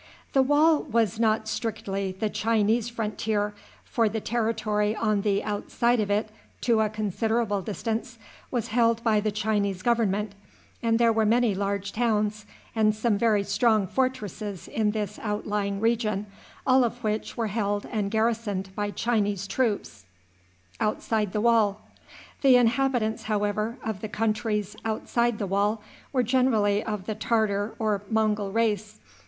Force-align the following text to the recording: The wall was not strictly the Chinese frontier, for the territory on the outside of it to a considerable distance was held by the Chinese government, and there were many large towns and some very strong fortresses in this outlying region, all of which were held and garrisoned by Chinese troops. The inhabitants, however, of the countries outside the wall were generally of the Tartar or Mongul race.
The 0.33 0.41
wall 0.41 0.81
was 0.81 1.19
not 1.19 1.47
strictly 1.47 2.11
the 2.11 2.27
Chinese 2.27 2.89
frontier, 2.89 3.53
for 3.85 4.09
the 4.09 4.19
territory 4.19 4.95
on 4.95 5.21
the 5.21 5.43
outside 5.43 5.99
of 5.99 6.09
it 6.09 6.29
to 6.61 6.81
a 6.81 6.89
considerable 6.89 7.61
distance 7.61 8.17
was 8.49 8.69
held 8.69 9.03
by 9.03 9.19
the 9.19 9.29
Chinese 9.31 9.83
government, 9.83 10.33
and 10.81 10.97
there 10.97 11.13
were 11.13 11.23
many 11.23 11.53
large 11.53 11.91
towns 11.91 12.47
and 12.75 12.95
some 12.95 13.15
very 13.15 13.43
strong 13.43 13.85
fortresses 13.85 14.67
in 14.67 14.89
this 14.89 15.19
outlying 15.19 15.79
region, 15.79 16.25
all 16.65 16.83
of 16.83 17.03
which 17.03 17.37
were 17.37 17.45
held 17.49 17.85
and 17.85 18.09
garrisoned 18.09 18.75
by 18.75 18.89
Chinese 18.89 19.45
troops. 19.45 20.05
The 20.79 21.75
inhabitants, 22.43 23.23
however, 23.25 23.77
of 23.83 24.01
the 24.01 24.09
countries 24.09 24.75
outside 24.83 25.37
the 25.37 25.45
wall 25.45 25.83
were 26.11 26.23
generally 26.23 26.83
of 26.83 27.05
the 27.05 27.13
Tartar 27.13 27.75
or 27.77 28.01
Mongul 28.09 28.51
race. 28.51 28.99